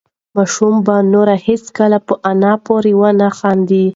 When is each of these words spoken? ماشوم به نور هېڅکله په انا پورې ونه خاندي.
ماشوم 0.35 0.75
به 0.85 0.95
نور 1.13 1.27
هېڅکله 1.47 1.97
په 2.07 2.13
انا 2.31 2.53
پورې 2.65 2.93
ونه 2.99 3.27
خاندي. 3.37 3.85